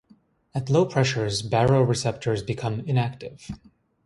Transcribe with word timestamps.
At 0.55 0.71
low 0.71 0.87
pressures, 0.87 1.43
baroreceptors 1.47 2.43
become 2.43 2.79
inactive. 2.87 3.51